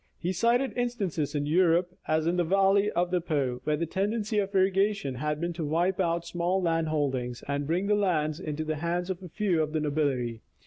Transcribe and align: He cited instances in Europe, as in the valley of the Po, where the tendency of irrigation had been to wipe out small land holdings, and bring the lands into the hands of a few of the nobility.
He 0.17 0.33
cited 0.33 0.73
instances 0.75 1.35
in 1.35 1.45
Europe, 1.45 1.95
as 2.07 2.25
in 2.25 2.37
the 2.37 2.43
valley 2.43 2.89
of 2.89 3.11
the 3.11 3.21
Po, 3.21 3.61
where 3.65 3.77
the 3.77 3.85
tendency 3.85 4.39
of 4.39 4.55
irrigation 4.55 5.13
had 5.13 5.39
been 5.39 5.53
to 5.53 5.63
wipe 5.63 5.99
out 5.99 6.25
small 6.25 6.59
land 6.59 6.87
holdings, 6.87 7.43
and 7.47 7.67
bring 7.67 7.85
the 7.85 7.93
lands 7.93 8.39
into 8.39 8.63
the 8.63 8.77
hands 8.77 9.11
of 9.11 9.21
a 9.21 9.29
few 9.29 9.61
of 9.61 9.73
the 9.73 9.79
nobility. 9.79 10.41